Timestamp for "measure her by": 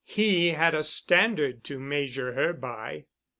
1.79-3.05